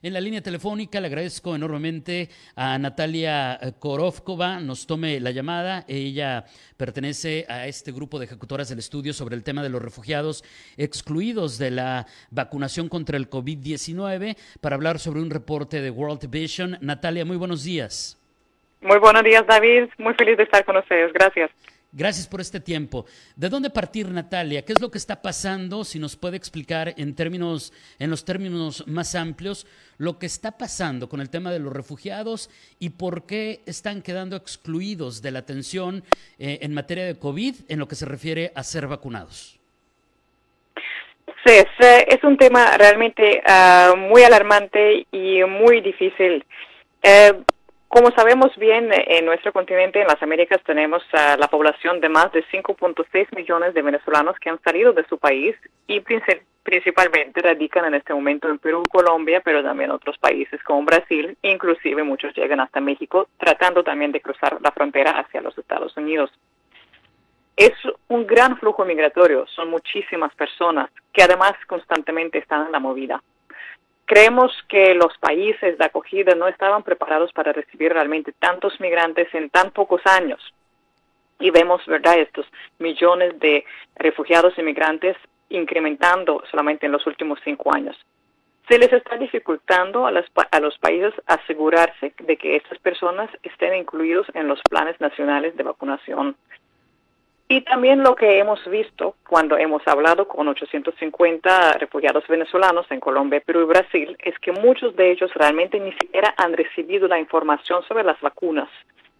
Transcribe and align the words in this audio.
En 0.00 0.12
la 0.12 0.20
línea 0.20 0.40
telefónica 0.40 1.00
le 1.00 1.08
agradezco 1.08 1.56
enormemente 1.56 2.28
a 2.54 2.78
Natalia 2.78 3.58
Korovkova, 3.80 4.60
nos 4.60 4.86
tome 4.86 5.18
la 5.18 5.32
llamada. 5.32 5.84
Ella 5.88 6.44
pertenece 6.76 7.44
a 7.48 7.66
este 7.66 7.90
grupo 7.90 8.20
de 8.20 8.26
ejecutoras 8.26 8.68
del 8.68 8.78
estudio 8.78 9.12
sobre 9.12 9.34
el 9.34 9.42
tema 9.42 9.62
de 9.62 9.70
los 9.70 9.82
refugiados 9.82 10.44
excluidos 10.76 11.58
de 11.58 11.72
la 11.72 12.06
vacunación 12.30 12.88
contra 12.88 13.16
el 13.16 13.28
COVID-19 13.28 14.36
para 14.60 14.76
hablar 14.76 15.00
sobre 15.00 15.20
un 15.20 15.30
reporte 15.30 15.80
de 15.80 15.90
World 15.90 16.30
Vision. 16.30 16.78
Natalia, 16.80 17.24
muy 17.24 17.36
buenos 17.36 17.64
días. 17.64 18.16
Muy 18.80 18.98
buenos 18.98 19.24
días, 19.24 19.44
David. 19.48 19.88
Muy 19.98 20.14
feliz 20.14 20.36
de 20.36 20.44
estar 20.44 20.64
con 20.64 20.76
ustedes. 20.76 21.12
Gracias. 21.12 21.50
Gracias 21.92 22.26
por 22.26 22.40
este 22.42 22.60
tiempo. 22.60 23.06
¿De 23.34 23.48
dónde 23.48 23.70
partir, 23.70 24.08
Natalia? 24.08 24.62
¿Qué 24.62 24.74
es 24.74 24.80
lo 24.80 24.90
que 24.90 24.98
está 24.98 25.22
pasando? 25.22 25.84
Si 25.84 25.98
nos 25.98 26.16
puede 26.16 26.36
explicar 26.36 26.92
en 26.98 27.14
términos, 27.14 27.72
en 27.98 28.10
los 28.10 28.26
términos 28.26 28.86
más 28.86 29.14
amplios, 29.14 29.66
lo 29.96 30.18
que 30.18 30.26
está 30.26 30.58
pasando 30.58 31.08
con 31.08 31.22
el 31.22 31.30
tema 31.30 31.50
de 31.50 31.60
los 31.60 31.72
refugiados 31.72 32.50
y 32.78 32.90
por 32.90 33.24
qué 33.24 33.62
están 33.64 34.02
quedando 34.02 34.36
excluidos 34.36 35.22
de 35.22 35.30
la 35.30 35.38
atención 35.38 36.04
eh, 36.38 36.58
en 36.60 36.74
materia 36.74 37.06
de 37.06 37.18
COVID 37.18 37.54
en 37.68 37.78
lo 37.78 37.88
que 37.88 37.94
se 37.94 38.04
refiere 38.04 38.52
a 38.54 38.62
ser 38.64 38.86
vacunados. 38.86 39.58
Sí, 41.46 41.54
es, 41.54 41.66
eh, 41.80 42.20
un 42.24 42.36
tema 42.36 42.76
realmente 42.76 43.42
uh, 43.48 43.96
muy 43.96 44.22
alarmante 44.22 45.06
y 45.10 45.42
muy 45.44 45.80
difícil. 45.80 46.44
Eh, 47.02 47.32
como 47.88 48.10
sabemos 48.10 48.54
bien, 48.56 48.90
en 48.92 49.24
nuestro 49.24 49.50
continente, 49.52 50.00
en 50.00 50.06
las 50.06 50.22
Américas, 50.22 50.60
tenemos 50.64 51.02
uh, 51.14 51.38
la 51.38 51.48
población 51.48 52.00
de 52.00 52.10
más 52.10 52.30
de 52.32 52.44
5.6 52.44 53.34
millones 53.34 53.72
de 53.72 53.80
venezolanos 53.80 54.36
que 54.38 54.50
han 54.50 54.60
salido 54.62 54.92
de 54.92 55.06
su 55.08 55.16
país 55.16 55.56
y 55.86 56.00
principalmente 56.62 57.40
radican 57.40 57.86
en 57.86 57.94
este 57.94 58.12
momento 58.12 58.50
en 58.50 58.58
Perú, 58.58 58.82
Colombia, 58.90 59.40
pero 59.42 59.62
también 59.62 59.90
otros 59.90 60.18
países 60.18 60.62
como 60.64 60.82
Brasil, 60.82 61.36
inclusive 61.40 62.02
muchos 62.02 62.36
llegan 62.36 62.60
hasta 62.60 62.78
México, 62.78 63.28
tratando 63.38 63.82
también 63.82 64.12
de 64.12 64.20
cruzar 64.20 64.58
la 64.60 64.70
frontera 64.70 65.12
hacia 65.12 65.40
los 65.40 65.56
Estados 65.56 65.96
Unidos. 65.96 66.30
Es 67.56 67.72
un 68.08 68.26
gran 68.26 68.58
flujo 68.58 68.84
migratorio, 68.84 69.46
son 69.46 69.70
muchísimas 69.70 70.34
personas 70.34 70.90
que 71.12 71.22
además 71.22 71.54
constantemente 71.66 72.36
están 72.36 72.66
en 72.66 72.72
la 72.72 72.80
movida. 72.80 73.22
Creemos 74.08 74.50
que 74.68 74.94
los 74.94 75.18
países 75.18 75.76
de 75.76 75.84
acogida 75.84 76.34
no 76.34 76.48
estaban 76.48 76.82
preparados 76.82 77.30
para 77.34 77.52
recibir 77.52 77.92
realmente 77.92 78.32
tantos 78.32 78.80
migrantes 78.80 79.28
en 79.34 79.50
tan 79.50 79.70
pocos 79.70 80.00
años. 80.06 80.40
Y 81.38 81.50
vemos, 81.50 81.84
¿verdad?, 81.84 82.18
estos 82.18 82.46
millones 82.78 83.38
de 83.38 83.66
refugiados 83.96 84.54
y 84.56 84.62
migrantes 84.62 85.14
incrementando 85.50 86.42
solamente 86.50 86.86
en 86.86 86.92
los 86.92 87.06
últimos 87.06 87.38
cinco 87.44 87.74
años. 87.74 87.98
Se 88.66 88.78
les 88.78 88.90
está 88.94 89.18
dificultando 89.18 90.06
a, 90.06 90.12
a 90.52 90.60
los 90.60 90.78
países 90.78 91.12
asegurarse 91.26 92.14
de 92.18 92.36
que 92.38 92.56
estas 92.56 92.78
personas 92.78 93.28
estén 93.42 93.74
incluidos 93.74 94.26
en 94.32 94.48
los 94.48 94.58
planes 94.70 94.98
nacionales 95.02 95.54
de 95.54 95.64
vacunación 95.64 96.34
y 97.50 97.62
también 97.62 98.02
lo 98.02 98.14
que 98.14 98.38
hemos 98.38 98.62
visto 98.68 99.16
cuando 99.26 99.56
hemos 99.56 99.80
hablado 99.88 100.28
con 100.28 100.46
850 100.48 101.72
refugiados 101.78 102.26
venezolanos 102.28 102.86
en 102.90 103.00
Colombia, 103.00 103.42
Perú 103.44 103.62
y 103.62 103.64
Brasil 103.64 104.16
es 104.22 104.38
que 104.38 104.52
muchos 104.52 104.94
de 104.96 105.10
ellos 105.10 105.32
realmente 105.34 105.80
ni 105.80 105.92
siquiera 105.92 106.34
han 106.36 106.52
recibido 106.52 107.08
la 107.08 107.18
información 107.18 107.82
sobre 107.84 108.04
las 108.04 108.20
vacunas. 108.20 108.68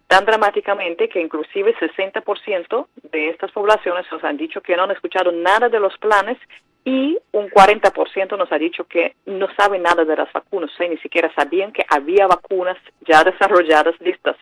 Tan 0.05 0.25
dramáticamente 0.25 1.09
que 1.09 1.19
inclusive 1.19 1.75
60% 1.75 2.87
de 3.11 3.29
estas 3.29 3.51
poblaciones 3.51 4.05
nos 4.11 4.23
han 4.23 4.37
dicho 4.37 4.61
que 4.61 4.75
no 4.75 4.83
han 4.83 4.91
escuchado 4.91 5.31
nada 5.31 5.67
de 5.67 5.79
los 5.79 5.97
planes 5.97 6.37
y 6.85 7.17
un 7.31 7.49
40% 7.49 8.37
nos 8.37 8.51
ha 8.51 8.59
dicho 8.59 8.83
que 8.83 9.15
no 9.25 9.47
saben 9.57 9.81
nada 9.81 10.05
de 10.05 10.15
las 10.15 10.31
vacunas, 10.31 10.71
o 10.71 10.77
sea, 10.77 10.87
ni 10.87 10.97
siquiera 10.97 11.33
sabían 11.33 11.71
que 11.71 11.85
había 11.89 12.27
vacunas 12.27 12.77
ya 13.07 13.23
desarrolladas 13.23 13.99
listas 14.01 14.35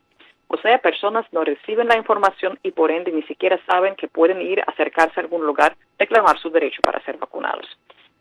o 0.47 0.57
sea, 0.57 0.77
personas 0.79 1.25
no 1.31 1.43
reciben 1.43 1.87
la 1.87 1.97
información 1.97 2.57
y 2.63 2.71
por 2.71 2.91
ende 2.91 3.11
ni 3.11 3.23
siquiera 3.23 3.59
saben 3.65 3.95
que 3.95 4.07
pueden 4.07 4.41
ir 4.41 4.61
a 4.61 4.71
acercarse 4.71 5.19
a 5.19 5.23
algún 5.23 5.45
lugar, 5.45 5.75
reclamar 5.99 6.39
su 6.39 6.49
derecho 6.49 6.81
para 6.81 7.03
ser 7.03 7.17
vacunados. 7.17 7.65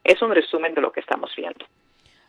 Es 0.02 0.20
un 0.22 0.34
resumen 0.34 0.74
de 0.74 0.80
lo 0.80 0.92
que 0.92 1.00
estamos 1.00 1.30
viendo. 1.36 1.64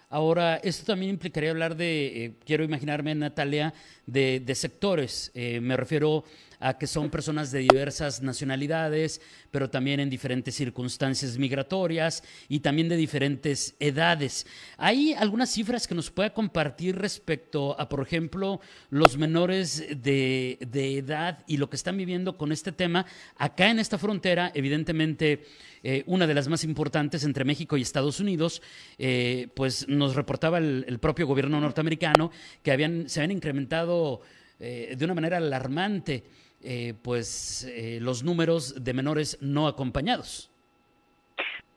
Ahora, 0.09 0.55
esto 0.57 0.85
también 0.93 1.11
implicaría 1.11 1.51
hablar 1.51 1.75
de, 1.75 2.25
eh, 2.25 2.31
quiero 2.45 2.63
imaginarme, 2.63 3.13
Natalia, 3.13 3.73
de, 4.05 4.55
sectores. 4.55 5.31
Eh, 5.35 5.59
me 5.59 5.75
refiero 5.75 6.23
a 6.59 6.77
que 6.77 6.87
son 6.87 7.09
personas 7.09 7.51
de 7.51 7.59
diversas 7.59 8.21
nacionalidades, 8.21 9.21
pero 9.51 9.69
también 9.69 9.99
en 9.99 10.09
diferentes 10.09 10.55
circunstancias 10.55 11.37
migratorias 11.37 12.23
y 12.49 12.59
también 12.61 12.89
de 12.89 12.95
diferentes 12.95 13.75
edades. 13.79 14.47
¿Hay 14.77 15.13
algunas 15.13 15.51
cifras 15.51 15.87
que 15.87 15.95
nos 15.95 16.09
pueda 16.09 16.33
compartir 16.33 16.95
respecto 16.95 17.79
a, 17.79 17.87
por 17.87 18.01
ejemplo, 18.01 18.59
los 18.89 19.17
menores 19.17 19.85
de, 20.01 20.57
edad 20.97 21.43
y 21.47 21.57
lo 21.57 21.69
que 21.69 21.75
están 21.75 21.97
viviendo 21.97 22.37
con 22.37 22.51
este 22.51 22.71
tema 22.71 23.05
acá 23.37 23.69
en 23.69 23.79
esta 23.79 23.97
frontera? 23.97 24.51
Evidentemente, 24.53 25.45
eh, 25.83 26.03
una 26.07 26.25
de 26.25 26.33
las 26.33 26.47
más 26.47 26.63
importantes 26.63 27.23
entre 27.23 27.45
México 27.45 27.77
y 27.77 27.81
Estados 27.81 28.19
Unidos, 28.19 28.61
eh, 28.97 29.49
pues 29.55 29.87
nos 29.87 30.15
reportaba 30.15 30.57
el, 30.57 30.97
propio 30.99 31.27
gobierno 31.27 31.61
norteamericano 31.61 32.31
que 32.63 32.71
habían, 32.71 33.07
se 33.07 33.19
habían 33.19 33.37
incrementado 33.37 34.21
eh, 34.59 34.95
de 34.97 35.05
una 35.05 35.13
manera 35.13 35.37
alarmante 35.37 36.23
eh, 36.69 36.95
pues 37.01 37.63
eh, 37.73 37.99
los 38.01 38.25
números 38.25 38.83
de 38.83 38.93
menores 38.93 39.37
no 39.39 39.67
acompañados. 39.67 40.51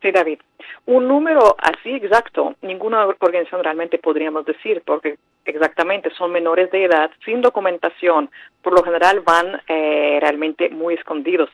Sí, 0.02 0.10
David. 0.10 0.40
Un 0.86 1.06
número 1.06 1.54
así 1.58 1.90
exacto, 1.94 2.56
ninguna 2.62 3.06
organización 3.06 3.62
realmente 3.62 3.98
podríamos 3.98 4.44
decir, 4.44 4.82
porque 4.84 5.16
exactamente 5.44 6.10
son 6.18 6.32
menores 6.32 6.72
de 6.72 6.86
edad 6.86 7.08
sin 7.24 7.40
documentación, 7.40 8.30
por 8.62 8.72
lo 8.72 8.82
general 8.82 9.20
van 9.20 9.62
eh, 9.68 10.18
realmente 10.20 10.70
muy 10.70 10.94
escondidos. 10.94 11.50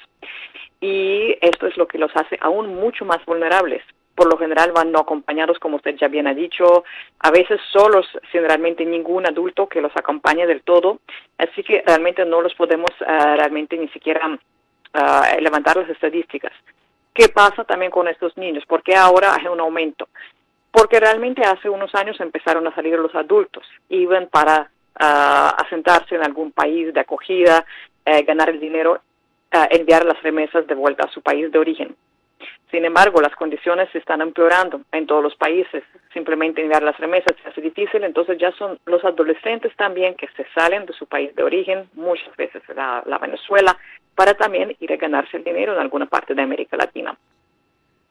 Y 0.80 1.36
esto 1.42 1.66
es 1.66 1.76
lo 1.76 1.86
que 1.86 1.98
los 1.98 2.12
hace 2.16 2.38
aún 2.41 2.75
mucho 2.75 3.04
más 3.04 3.22
vulnerables 3.26 3.82
por 4.16 4.28
lo 4.28 4.38
general 4.38 4.72
van 4.72 4.91
no 4.91 5.00
acompañados, 5.00 5.59
como 5.59 5.77
usted 5.77 5.94
ya 5.97 6.09
bien 6.09 6.27
ha 6.27 6.34
dicho, 6.34 6.84
a 7.21 7.31
veces 7.31 7.60
solos, 7.71 8.06
sin 8.32 8.43
realmente 8.43 8.84
ningún 8.84 9.27
adulto 9.27 9.69
que 9.69 9.82
los 9.82 9.93
acompañe 9.94 10.47
del 10.47 10.62
todo, 10.62 11.00
así 11.37 11.62
que 11.62 11.84
realmente 11.87 12.25
no 12.25 12.41
los 12.41 12.55
podemos 12.55 12.91
ah, 13.06 13.37
realmente 13.37 13.76
ni 13.76 13.88
siquiera 13.88 14.38
ah, 14.94 15.28
levantar 15.38 15.76
las 15.76 15.91
estadísticas. 15.91 16.53
¿Qué 17.12 17.28
pasa 17.28 17.65
también 17.65 17.91
con 17.91 18.09
estos 18.09 18.37
niños? 18.38 18.65
¿Por 18.66 18.82
qué 18.82 18.97
ahora 18.97 19.34
hay 19.34 19.47
un 19.49 19.60
aumento? 19.60 20.09
Porque 20.71 20.99
realmente 20.99 21.43
hace 21.43 21.69
unos 21.69 21.94
años 21.94 22.19
empezaron 22.21 22.66
a 22.66 22.75
salir 22.75 22.99
los 22.99 23.15
adultos, 23.15 23.66
iban 23.91 24.28
para 24.28 24.71
ah, 24.99 25.55
asentarse 25.59 26.15
en 26.15 26.25
algún 26.25 26.53
país 26.53 26.93
de 26.93 27.00
acogida, 27.00 27.66
eh, 28.06 28.22
ganar 28.22 28.49
el 28.49 28.60
dinero, 28.60 28.99
enviar 29.71 30.05
las 30.05 30.22
remesas 30.22 30.66
de 30.66 30.75
vuelta 30.75 31.06
a 31.06 31.10
su 31.10 31.22
país 31.22 31.50
de 31.50 31.59
origen 31.59 31.97
sin 32.71 32.84
embargo, 32.84 33.21
las 33.21 33.34
condiciones 33.37 33.88
se 33.93 33.99
están 33.99 34.21
empeorando 34.21 34.81
en 34.91 35.06
todos 35.06 35.22
los 35.22 35.37
países. 35.37 35.84
Simplemente 36.12 36.62
enviar 36.62 36.82
las 36.82 36.99
remesas 36.99 37.37
se 37.41 37.49
hace 37.49 37.60
difícil, 37.60 38.03
entonces 38.03 38.38
ya 38.38 38.50
son 38.53 38.78
los 38.87 39.04
adolescentes 39.04 39.75
también 39.77 40.15
que 40.16 40.27
se 40.37 40.44
salen 40.53 40.84
de 40.84 40.93
su 40.93 41.06
país 41.06 41.34
de 41.37 41.44
origen, 41.44 41.88
muchas 41.94 42.34
veces 42.37 42.62
la, 42.75 43.03
la 43.06 43.19
Venezuela, 43.19 43.76
para 44.16 44.34
también 44.34 44.76
ir 44.81 44.93
a 44.93 44.97
ganarse 44.97 45.37
el 45.37 45.44
dinero 45.44 45.75
en 45.75 45.78
alguna 45.78 46.06
parte 46.06 46.34
de 46.34 46.43
América 46.43 46.76
Latina. 46.76 47.16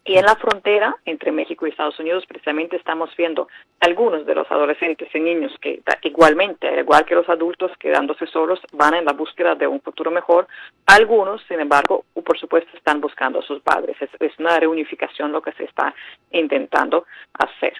Y 0.08 0.18
en 0.18 0.26
la 0.26 0.36
frontera 0.36 0.96
entre 1.04 1.32
México 1.32 1.66
y 1.66 1.72
Estados 1.72 2.00
Unidos 2.00 2.28
precisamente 2.28 2.76
estamos 2.76 3.10
viendo 3.18 3.48
algunos 3.80 4.24
de 4.28 4.36
los 4.36 4.50
adolescentes 4.52 5.10
y 5.16 5.20
niños 5.20 5.52
que 5.59 5.82
igualmente, 6.03 6.79
igual 6.79 7.06
que 7.06 7.16
los 7.16 7.28
adultos, 7.28 7.72
quedándose 7.79 8.28
solos, 8.28 8.59
van 8.72 8.94
en 8.94 9.06
la 9.06 9.14
búsqueda 9.14 9.56
de 9.56 9.66
un 9.66 9.82
futuro 9.82 10.12
mejor. 10.12 10.47
Algunos, 10.85 11.41
sin 11.47 11.59
embargo, 11.59 12.06
por 12.14 12.38
supuesto, 12.38 12.70
están 12.78 13.02
buscando 13.02 13.40
a 13.40 13.41
sus 13.41 13.62
padres. 13.62 13.97
Es, 14.00 14.40
una 14.40 14.59
reunificación 14.59 15.32
lo 15.32 15.41
que 15.41 15.53
se 15.53 15.64
está 15.64 15.96
intentando 16.29 17.06
hacer. 17.34 17.74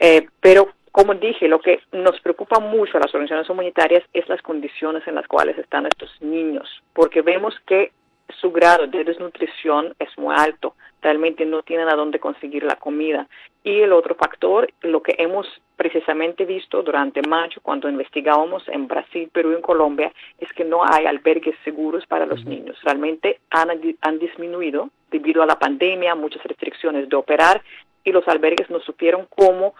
Eh, 0.00 0.26
pero 0.40 0.72
como 0.90 1.12
dije, 1.12 1.48
lo 1.48 1.60
que 1.60 1.80
nos 1.92 2.18
preocupa 2.20 2.60
mucho 2.60 2.96
a 2.96 3.00
las 3.00 3.12
organizaciones 3.14 3.50
humanitarias 3.50 4.04
es 4.14 4.26
las 4.28 4.40
condiciones 4.40 5.06
en 5.06 5.16
las 5.16 5.26
cuales 5.26 5.58
están 5.58 5.84
estos 5.84 6.10
niños, 6.22 6.82
porque 6.94 7.20
vemos 7.20 7.54
que 7.66 7.92
su 8.40 8.50
grado 8.52 8.86
de 8.86 9.04
desnutrición 9.04 9.94
es 9.98 10.08
muy 10.18 10.34
alto 10.36 10.74
realmente 11.04 11.44
no 11.44 11.62
tienen 11.62 11.88
a 11.88 11.94
dónde 11.94 12.18
conseguir 12.18 12.64
la 12.64 12.76
comida. 12.76 13.28
Y 13.62 13.80
el 13.82 13.92
otro 13.92 14.14
factor, 14.14 14.72
lo 14.80 15.02
que 15.02 15.14
hemos 15.18 15.46
precisamente 15.76 16.46
visto 16.46 16.82
durante 16.82 17.20
mayo 17.22 17.60
cuando 17.62 17.88
investigábamos 17.88 18.66
en 18.68 18.88
Brasil, 18.88 19.28
Perú 19.30 19.52
y 19.52 19.56
en 19.56 19.60
Colombia, 19.60 20.12
es 20.38 20.50
que 20.54 20.64
no 20.64 20.82
hay 20.82 21.04
albergues 21.04 21.54
seguros 21.62 22.06
para 22.06 22.24
los 22.24 22.44
niños. 22.46 22.78
Realmente 22.82 23.40
han, 23.50 23.68
han 24.00 24.18
disminuido 24.18 24.88
debido 25.10 25.42
a 25.42 25.46
la 25.46 25.58
pandemia, 25.58 26.14
muchas 26.14 26.42
restricciones 26.42 27.08
de 27.08 27.16
operar 27.16 27.62
y 28.02 28.10
los 28.10 28.26
albergues 28.26 28.70
no 28.70 28.80
supieron 28.80 29.28
cómo 29.36 29.74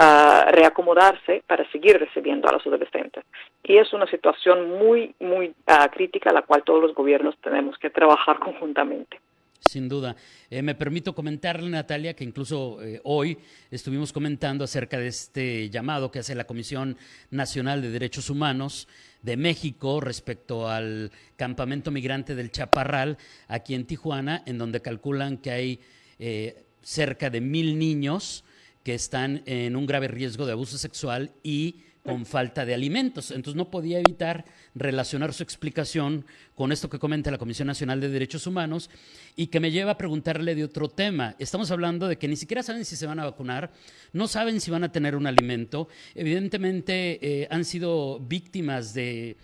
uh, 0.00 0.50
reacomodarse 0.50 1.42
para 1.46 1.70
seguir 1.70 1.98
recibiendo 1.98 2.48
a 2.48 2.52
los 2.52 2.66
adolescentes. 2.66 3.24
Y 3.62 3.76
es 3.76 3.92
una 3.92 4.06
situación 4.06 4.78
muy, 4.78 5.14
muy 5.20 5.48
uh, 5.48 5.90
crítica, 5.92 6.32
la 6.32 6.42
cual 6.42 6.64
todos 6.64 6.82
los 6.82 6.94
gobiernos 6.94 7.36
tenemos 7.42 7.78
que 7.78 7.90
trabajar 7.90 8.38
conjuntamente. 8.40 9.20
Sin 9.60 9.90
duda. 9.90 10.16
Eh, 10.48 10.62
me 10.62 10.74
permito 10.74 11.14
comentarle, 11.14 11.68
Natalia, 11.68 12.14
que 12.14 12.24
incluso 12.24 12.82
eh, 12.82 13.00
hoy 13.04 13.36
estuvimos 13.70 14.10
comentando 14.10 14.64
acerca 14.64 14.98
de 14.98 15.08
este 15.08 15.68
llamado 15.68 16.10
que 16.10 16.20
hace 16.20 16.34
la 16.34 16.46
Comisión 16.46 16.96
Nacional 17.30 17.82
de 17.82 17.90
Derechos 17.90 18.30
Humanos 18.30 18.88
de 19.20 19.36
México 19.36 20.00
respecto 20.00 20.66
al 20.66 21.12
campamento 21.36 21.90
migrante 21.90 22.34
del 22.34 22.50
Chaparral 22.50 23.18
aquí 23.48 23.74
en 23.74 23.86
Tijuana, 23.86 24.42
en 24.46 24.56
donde 24.56 24.80
calculan 24.80 25.36
que 25.36 25.50
hay 25.50 25.80
eh, 26.18 26.64
cerca 26.80 27.28
de 27.28 27.42
mil 27.42 27.78
niños 27.78 28.44
que 28.82 28.94
están 28.94 29.42
en 29.46 29.76
un 29.76 29.86
grave 29.86 30.08
riesgo 30.08 30.46
de 30.46 30.52
abuso 30.52 30.78
sexual 30.78 31.32
y 31.42 31.76
con 32.02 32.24
falta 32.24 32.64
de 32.64 32.74
alimentos. 32.74 33.30
Entonces 33.30 33.56
no 33.56 33.70
podía 33.70 33.98
evitar 33.98 34.44
relacionar 34.74 35.34
su 35.34 35.42
explicación 35.42 36.24
con 36.54 36.72
esto 36.72 36.88
que 36.88 36.98
comenta 36.98 37.30
la 37.30 37.38
Comisión 37.38 37.66
Nacional 37.66 38.00
de 38.00 38.08
Derechos 38.08 38.46
Humanos 38.46 38.90
y 39.36 39.48
que 39.48 39.60
me 39.60 39.70
lleva 39.70 39.92
a 39.92 39.98
preguntarle 39.98 40.54
de 40.54 40.64
otro 40.64 40.88
tema. 40.88 41.36
Estamos 41.38 41.70
hablando 41.70 42.08
de 42.08 42.16
que 42.16 42.28
ni 42.28 42.36
siquiera 42.36 42.62
saben 42.62 42.84
si 42.84 42.96
se 42.96 43.06
van 43.06 43.20
a 43.20 43.24
vacunar, 43.24 43.70
no 44.12 44.28
saben 44.28 44.60
si 44.60 44.70
van 44.70 44.84
a 44.84 44.92
tener 44.92 45.14
un 45.14 45.26
alimento. 45.26 45.88
Evidentemente 46.14 47.18
eh, 47.22 47.48
han 47.50 47.64
sido 47.64 48.18
víctimas 48.20 48.94
de, 48.94 49.36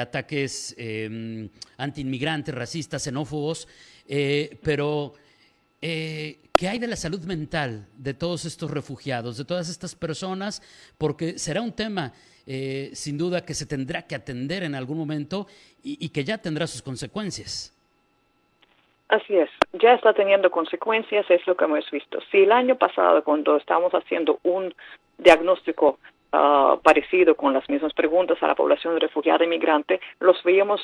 ataques 0.00 0.74
eh, 0.78 1.48
antiinmigrantes, 1.76 2.54
racistas, 2.54 3.02
xenófobos, 3.02 3.68
eh, 4.06 4.58
pero 4.62 5.14
eh, 5.86 6.38
¿qué 6.56 6.66
hay 6.66 6.78
de 6.78 6.86
la 6.86 6.96
salud 6.96 7.22
mental 7.26 7.86
de 7.98 8.14
todos 8.14 8.46
estos 8.46 8.70
refugiados, 8.70 9.36
de 9.36 9.44
todas 9.44 9.68
estas 9.68 9.94
personas? 9.94 10.62
Porque 10.96 11.38
será 11.38 11.60
un 11.60 11.76
tema, 11.76 12.12
eh, 12.46 12.88
sin 12.94 13.18
duda, 13.18 13.44
que 13.44 13.52
se 13.52 13.66
tendrá 13.66 14.06
que 14.06 14.14
atender 14.14 14.62
en 14.62 14.74
algún 14.74 14.96
momento 14.96 15.46
y, 15.82 16.08
que 16.08 16.24
ya 16.24 16.38
tendrá 16.38 16.66
sus 16.66 16.80
consecuencias. 16.80 17.70
Así 19.08 19.36
es, 19.36 19.50
ya 19.74 19.92
está 19.92 20.14
teniendo 20.14 20.50
consecuencias, 20.50 21.30
es 21.30 21.46
lo 21.46 21.54
que 21.54 21.66
hemos 21.66 21.90
visto. 21.90 22.18
Si 22.30 22.38
el 22.38 22.52
año 22.52 22.76
pasado, 22.78 23.22
cuando 23.22 23.58
estábamos 23.58 23.92
haciendo 23.92 24.38
un 24.42 24.74
diagnóstico 25.18 25.98
ah, 26.32 26.78
parecido 26.82 27.34
con 27.34 27.52
las 27.52 27.68
mismas 27.68 27.92
preguntas 27.92 28.42
a 28.42 28.46
la 28.46 28.54
población 28.54 28.98
refugiada 28.98 29.44
y 29.44 29.48
migrante, 29.48 30.00
los 30.18 30.42
veíamos 30.44 30.80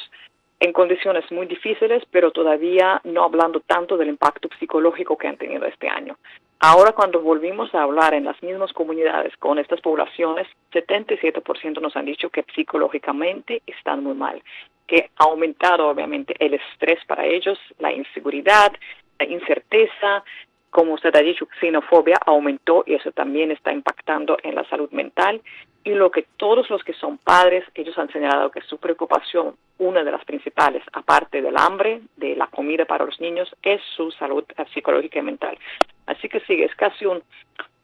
en 0.60 0.72
condiciones 0.72 1.24
muy 1.32 1.46
difíciles, 1.46 2.04
pero 2.10 2.30
todavía 2.30 3.00
no 3.04 3.24
hablando 3.24 3.60
tanto 3.60 3.96
del 3.96 4.08
impacto 4.08 4.48
psicológico 4.58 5.16
que 5.16 5.26
han 5.26 5.38
tenido 5.38 5.64
este 5.64 5.88
año. 5.88 6.16
Ahora 6.60 6.92
cuando 6.92 7.22
volvimos 7.22 7.74
a 7.74 7.82
hablar 7.82 8.12
en 8.12 8.24
las 8.26 8.40
mismas 8.42 8.70
comunidades 8.74 9.34
con 9.38 9.58
estas 9.58 9.80
poblaciones, 9.80 10.46
77% 10.72 11.80
nos 11.80 11.96
han 11.96 12.04
dicho 12.04 12.28
que 12.28 12.44
psicológicamente 12.54 13.62
están 13.66 14.04
muy 14.04 14.12
mal, 14.12 14.42
que 14.86 15.08
ha 15.16 15.24
aumentado 15.24 15.88
obviamente 15.88 16.34
el 16.38 16.52
estrés 16.52 17.02
para 17.06 17.24
ellos, 17.24 17.58
la 17.78 17.90
inseguridad, 17.92 18.72
la 19.18 19.24
incerteza, 19.24 20.22
como 20.70 20.94
usted 20.94 21.14
ha 21.16 21.20
dicho, 21.20 21.48
xenofobia 21.60 22.18
aumentó 22.24 22.84
y 22.86 22.94
eso 22.94 23.10
también 23.12 23.50
está 23.50 23.72
impactando 23.72 24.38
en 24.42 24.54
la 24.54 24.64
salud 24.68 24.90
mental. 24.90 25.40
Y 25.82 25.94
lo 25.94 26.10
que 26.10 26.26
todos 26.36 26.68
los 26.68 26.84
que 26.84 26.92
son 26.92 27.18
padres, 27.18 27.64
ellos 27.74 27.96
han 27.98 28.10
señalado 28.12 28.50
que 28.50 28.60
su 28.60 28.78
preocupación, 28.78 29.56
una 29.78 30.04
de 30.04 30.12
las 30.12 30.24
principales, 30.24 30.82
aparte 30.92 31.40
del 31.40 31.56
hambre, 31.56 32.02
de 32.16 32.36
la 32.36 32.46
comida 32.48 32.84
para 32.84 33.06
los 33.06 33.18
niños, 33.20 33.50
es 33.62 33.80
su 33.96 34.10
salud 34.12 34.44
psicológica 34.74 35.18
y 35.18 35.22
mental. 35.22 35.58
Así 36.06 36.28
que 36.28 36.40
sí, 36.40 36.62
es 36.62 36.74
casi 36.74 37.06
un, 37.06 37.22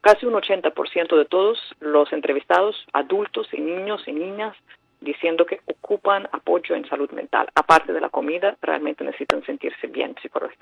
casi 0.01 0.25
un 0.25 0.35
80% 0.35 1.17
de 1.17 1.25
todos 1.25 1.59
los 1.79 2.13
entrevistados, 2.13 2.85
adultos 2.93 3.47
y 3.51 3.61
niños 3.61 4.03
y 4.07 4.11
niñas, 4.11 4.55
diciendo 5.01 5.45
que 5.45 5.61
ocupan 5.65 6.27
apoyo 6.31 6.75
en 6.75 6.87
salud 6.87 7.09
mental. 7.11 7.47
Aparte 7.55 7.93
de 7.93 8.01
la 8.01 8.09
comida, 8.09 8.55
realmente 8.61 9.03
necesitan 9.03 9.43
sentirse 9.43 9.87
bien 9.87 10.15
psicológicamente. 10.21 10.56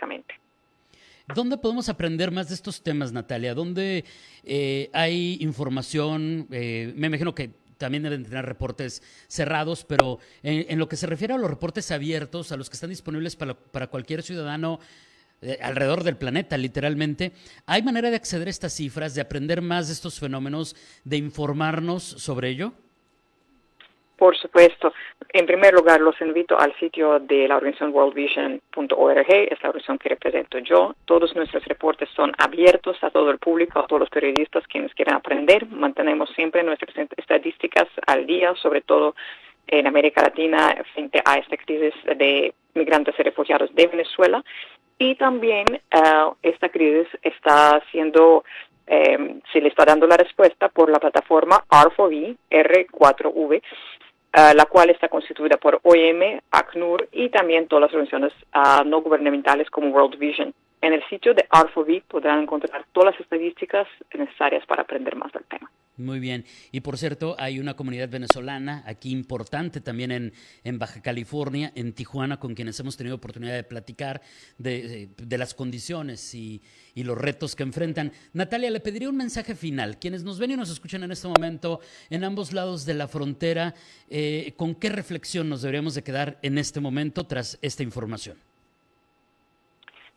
¿Dónde 1.33 1.57
podemos 1.57 1.89
aprender 1.89 2.29
más 2.29 2.49
de 2.49 2.55
estos 2.55 2.83
temas, 2.83 3.11
Natalia? 3.11 3.55
¿Dónde 3.55 4.05
eh, 4.43 4.91
hay 4.93 5.37
información? 5.41 6.47
Eh, 6.51 6.93
me 6.95 7.07
imagino 7.07 7.33
que 7.33 7.49
también 7.77 8.03
deben 8.03 8.23
tener 8.23 8.45
reportes 8.45 9.01
cerrados, 9.27 9.85
pero 9.85 10.19
en, 10.43 10.77
lo 10.77 10.87
que 10.87 10.97
se 10.97 11.07
refiere 11.07 11.33
a 11.33 11.37
los 11.37 11.49
reportes 11.49 11.89
abiertos, 11.89 12.51
a 12.51 12.57
los 12.57 12.69
que 12.69 12.75
están 12.75 12.91
disponibles 12.91 13.35
para, 13.35 13.55
para 13.55 13.87
cualquier 13.87 14.21
ciudadano 14.21 14.79
eh, 15.41 15.57
alrededor 15.63 16.03
del 16.03 16.15
planeta, 16.15 16.57
literalmente, 16.57 17.33
¿hay 17.65 17.81
manera 17.81 18.11
de 18.11 18.17
acceder 18.17 18.47
a 18.47 18.51
estas 18.51 18.73
cifras, 18.73 19.15
de 19.15 19.21
aprender 19.21 19.63
más 19.63 19.87
de 19.87 19.93
estos 19.93 20.19
fenómenos, 20.19 20.75
de 21.03 21.17
informarnos 21.17 22.03
sobre 22.03 22.49
ello? 22.49 22.73
Por 24.17 24.37
supuesto. 24.37 24.93
En 25.29 25.45
primer 25.45 25.73
lugar, 25.73 25.99
los 25.99 26.19
invito 26.21 26.57
al 26.57 26.73
sitio 26.79 27.19
de 27.19 27.47
la 27.47 27.57
organización 27.57 27.93
worldvision.org, 27.93 29.25
es 29.29 29.61
la 29.61 29.69
organización 29.69 29.97
que 29.97 30.09
represento 30.09 30.59
yo. 30.59 30.95
Todos 31.03 31.35
nuestros 31.35 31.65
reportes 31.65 32.07
son 32.15 32.31
abiertos 32.37 32.97
a 33.03 33.09
todo 33.09 33.29
el 33.29 33.39
público, 33.39 33.79
a 33.79 33.87
todos 33.87 33.99
los 33.99 34.09
periodistas 34.09 34.65
quienes 34.67 34.93
quieran 34.93 35.15
aprender. 35.15 35.67
Mantenemos 35.67 36.29
siempre 36.29 36.63
nuestras 36.63 36.95
estadísticas 37.17 37.87
al 38.07 38.25
día, 38.25 38.53
sobre 38.55 38.81
todo 38.81 39.15
en 39.67 39.87
América 39.87 40.21
Latina, 40.21 40.75
frente 40.93 41.21
a 41.25 41.35
esta 41.37 41.57
crisis 41.57 41.93
de 42.17 42.53
migrantes 42.73 43.15
y 43.17 43.23
refugiados 43.23 43.73
de 43.75 43.87
Venezuela. 43.87 44.43
Y 44.97 45.15
también 45.15 45.65
uh, 45.93 46.35
esta 46.41 46.69
crisis 46.69 47.07
está 47.21 47.83
siendo 47.91 48.45
eh, 48.87 49.41
se 49.51 49.61
le 49.61 49.69
está 49.69 49.83
dando 49.83 50.05
la 50.05 50.15
respuesta 50.15 50.69
por 50.69 50.91
la 50.91 50.99
plataforma 50.99 51.63
R4V, 51.69 52.37
R4V, 52.51 53.61
la 54.35 54.65
cual 54.65 54.89
está 54.89 55.07
constituida 55.07 55.57
por 55.57 55.79
OIM, 55.83 56.41
ACNUR 56.51 57.07
y 57.11 57.29
también 57.29 57.67
todas 57.67 57.83
las 57.83 57.93
organizaciones 57.93 58.33
uh, 58.53 58.83
no 58.85 59.01
gubernamentales 59.01 59.69
como 59.69 59.89
World 59.89 60.17
Vision. 60.17 60.53
En 60.81 60.93
el 60.93 61.01
sitio 61.07 61.33
de 61.33 61.47
R4V 61.49 62.03
podrán 62.03 62.41
encontrar 62.41 62.85
todas 62.91 63.13
las 63.13 63.21
estadísticas 63.21 63.87
necesarias 64.13 64.65
para 64.65 64.81
aprender 64.81 65.15
más 65.15 65.31
del 65.31 65.45
tema. 65.45 65.71
Muy 65.97 66.19
bien. 66.19 66.43
Y 66.73 66.81
por 66.81 66.97
cierto, 66.97 67.37
hay 67.39 67.57
una 67.57 67.75
comunidad 67.75 68.09
venezolana 68.09 68.83
aquí 68.85 69.11
importante 69.11 69.79
también 69.79 70.11
en, 70.11 70.33
en 70.65 70.77
Baja 70.77 71.01
California, 71.01 71.71
en 71.73 71.93
Tijuana, 71.93 72.37
con 72.37 72.53
quienes 72.53 72.77
hemos 72.81 72.97
tenido 72.97 73.15
oportunidad 73.15 73.53
de 73.53 73.63
platicar 73.63 74.21
de, 74.57 75.09
de, 75.15 75.37
las 75.37 75.53
condiciones 75.53 76.35
y, 76.35 76.61
y, 76.95 77.03
los 77.03 77.17
retos 77.17 77.55
que 77.55 77.63
enfrentan. 77.63 78.11
Natalia, 78.33 78.71
le 78.71 78.81
pediría 78.81 79.09
un 79.09 79.15
mensaje 79.15 79.55
final. 79.55 79.97
Quienes 79.97 80.23
nos 80.23 80.37
ven 80.37 80.51
y 80.51 80.57
nos 80.57 80.69
escuchan 80.69 81.03
en 81.03 81.11
este 81.11 81.29
momento 81.29 81.79
en 82.09 82.25
ambos 82.25 82.51
lados 82.51 82.85
de 82.85 82.93
la 82.93 83.07
frontera, 83.07 83.73
eh, 84.09 84.53
¿con 84.57 84.75
qué 84.75 84.89
reflexión 84.89 85.47
nos 85.47 85.61
deberíamos 85.61 85.95
de 85.95 86.03
quedar 86.03 86.39
en 86.41 86.57
este 86.57 86.81
momento 86.81 87.25
tras 87.25 87.57
esta 87.61 87.83
información? 87.83 88.37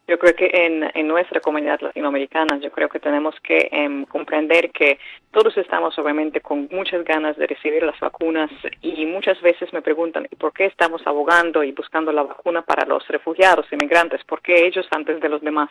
Yo 0.09 0.19
creo 0.19 0.35
que 0.35 0.51
en, 0.51 0.91
en 0.95 1.07
nuestra 1.07 1.39
comunidad 1.41 1.83
latinoamericana, 1.83 2.59
yo 2.61 2.71
creo 2.71 2.89
que 2.89 2.99
tenemos 2.99 3.35
que 3.43 3.69
em, 3.71 4.07
comprender 4.07 4.71
que 4.71 4.99
todos 5.31 5.55
estamos 5.59 5.99
obviamente 5.99 6.41
con 6.41 6.67
muchas 6.73 7.05
ganas 7.05 7.37
de 7.37 7.47
recibir 7.47 7.83
las 7.83 8.01
vacunas 8.01 8.51
y 8.81 9.05
muchas 9.05 9.39
veces 9.43 9.71
me 9.75 9.83
preguntan, 9.83 10.27
¿y 10.31 10.35
por 10.37 10.55
qué 10.55 10.65
estamos 10.65 11.07
abogando 11.07 11.63
y 11.63 11.73
buscando 11.73 12.11
la 12.11 12.23
vacuna 12.23 12.63
para 12.63 12.87
los 12.87 13.07
refugiados, 13.09 13.71
inmigrantes? 13.71 14.25
¿Por 14.25 14.41
qué 14.41 14.67
ellos 14.67 14.89
antes 14.93 15.21
de 15.21 15.29
los 15.29 15.43
demás? 15.43 15.69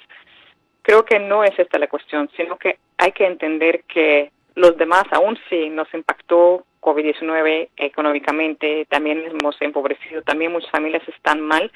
Creo 0.83 1.03
que 1.03 1.17
no 1.17 1.43
es 1.43 1.57
esta 1.57 1.79
la 1.79 1.87
cuestión, 1.87 2.29
sino 2.37 2.57
que 2.57 2.77
hay 2.99 3.13
que 3.13 3.25
entender 3.25 3.85
que 3.85 4.31
los 4.53 4.77
demás, 4.77 5.05
aún 5.09 5.39
si 5.49 5.69
nos 5.69 5.91
impactó 5.95 6.63
COVID-19 6.79 7.69
económicamente, 7.75 8.85
también 8.85 9.23
hemos 9.25 9.59
empobrecido, 9.63 10.21
también 10.21 10.51
muchas 10.51 10.69
familias 10.69 11.01
están 11.07 11.41
mal, 11.41 11.71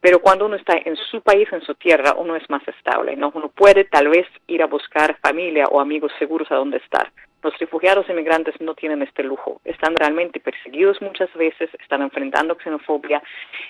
pero 0.00 0.20
cuando 0.20 0.46
uno 0.46 0.56
está 0.56 0.74
en 0.84 0.96
su 0.96 1.20
país, 1.20 1.48
en 1.52 1.62
su 1.62 1.74
tierra, 1.74 2.14
uno 2.16 2.36
es 2.36 2.48
más 2.48 2.66
estable, 2.66 3.16
¿no? 3.16 3.30
Uno 3.34 3.48
puede 3.48 3.84
tal 3.84 4.08
vez 4.08 4.26
ir 4.46 4.62
a 4.62 4.66
buscar 4.66 5.18
familia 5.20 5.66
o 5.66 5.80
amigos 5.80 6.12
seguros 6.18 6.50
a 6.50 6.56
donde 6.56 6.78
estar. 6.78 7.12
Los 7.42 7.58
refugiados 7.58 8.08
inmigrantes 8.10 8.54
no 8.60 8.74
tienen 8.74 9.00
este 9.00 9.22
lujo. 9.22 9.60
Están 9.64 9.96
realmente 9.96 10.40
perseguidos 10.40 11.00
muchas 11.00 11.32
veces, 11.34 11.70
están 11.80 12.02
enfrentando 12.02 12.56
xenofobia 12.62 13.22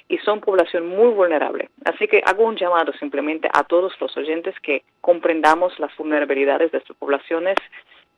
y 0.08 0.18
son 0.18 0.40
población 0.40 0.88
muy 0.88 1.12
vulnerable. 1.12 1.68
Así 1.84 2.08
que 2.08 2.20
hago 2.24 2.44
un 2.44 2.56
llamado 2.56 2.92
simplemente 2.94 3.48
a 3.52 3.62
todos 3.62 3.92
los 4.00 4.16
oyentes 4.16 4.54
que 4.60 4.82
comprendamos 5.00 5.78
las 5.78 5.96
vulnerabilidades 5.96 6.72
de 6.72 6.78
estas 6.78 6.96
poblaciones, 6.96 7.56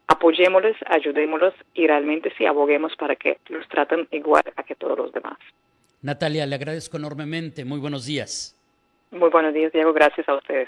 apoyémosles, 0.06 0.76
ayudémoslos 0.86 1.54
y 1.74 1.86
realmente 1.86 2.32
sí 2.38 2.46
aboguemos 2.46 2.96
para 2.96 3.16
que 3.16 3.38
los 3.48 3.68
traten 3.68 4.08
igual 4.10 4.44
a 4.56 4.62
que 4.62 4.74
todos 4.74 4.96
los 4.96 5.12
demás. 5.12 5.38
Natalia, 6.02 6.46
le 6.46 6.56
agradezco 6.56 6.96
enormemente. 6.96 7.64
Muy 7.64 7.78
buenos 7.78 8.06
días. 8.06 8.58
Muy 9.12 9.30
buenos 9.30 9.54
días, 9.54 9.72
Diego. 9.72 9.92
Gracias 9.92 10.28
a 10.28 10.34
ustedes. 10.34 10.66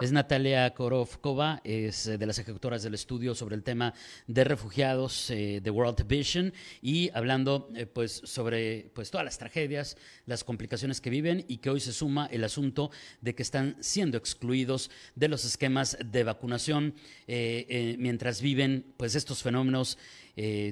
Es 0.00 0.10
Natalia 0.10 0.72
Korovkova, 0.72 1.60
es 1.62 2.06
eh, 2.06 2.16
de 2.16 2.24
las 2.24 2.38
ejecutoras 2.38 2.82
del 2.82 2.94
estudio 2.94 3.34
sobre 3.34 3.56
el 3.56 3.62
tema 3.62 3.92
de 4.26 4.44
refugiados 4.44 5.28
de 5.28 5.70
World 5.70 6.06
Vision 6.08 6.54
y 6.80 7.10
hablando 7.12 7.68
pues 7.92 8.22
sobre 8.24 8.86
pues 8.94 9.10
todas 9.10 9.26
las 9.26 9.36
tragedias, 9.36 9.98
las 10.24 10.42
complicaciones 10.42 11.02
que 11.02 11.10
viven 11.10 11.44
y 11.48 11.58
que 11.58 11.68
hoy 11.68 11.80
se 11.80 11.92
suma 11.92 12.26
el 12.32 12.44
asunto 12.44 12.90
de 13.20 13.34
que 13.34 13.42
están 13.42 13.76
siendo 13.80 14.16
excluidos 14.16 14.90
de 15.14 15.28
los 15.28 15.44
esquemas 15.44 15.98
de 16.02 16.24
vacunación 16.24 16.94
mientras 17.26 18.40
viven 18.40 18.86
pues 18.96 19.14
estos 19.14 19.42
fenómenos 19.42 19.98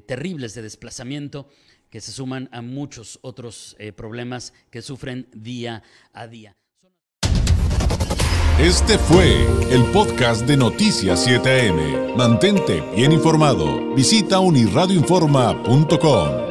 terribles 0.06 0.54
de 0.54 0.62
desplazamiento 0.62 1.50
que 1.90 2.00
se 2.00 2.12
suman 2.12 2.48
a 2.52 2.62
muchos 2.62 3.18
otros 3.22 3.76
eh, 3.78 3.92
problemas 3.92 4.52
que 4.70 4.82
sufren 4.82 5.28
día 5.32 5.82
a 6.12 6.26
día. 6.26 6.56
Este 8.58 8.98
fue 8.98 9.46
el 9.70 9.84
podcast 9.92 10.46
de 10.46 10.56
Noticias 10.56 11.28
7am. 11.28 12.16
Mantente 12.16 12.82
bien 12.96 13.12
informado. 13.12 13.94
Visita 13.94 14.40
unirradioinforma.com. 14.40 16.47